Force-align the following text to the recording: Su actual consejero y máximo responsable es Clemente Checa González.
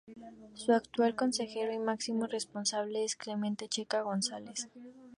Su 0.55 0.71
actual 0.73 1.15
consejero 1.15 1.71
y 1.71 1.77
máximo 1.77 2.25
responsable 2.25 3.03
es 3.03 3.15
Clemente 3.15 3.67
Checa 3.69 4.01
González. 4.01 4.67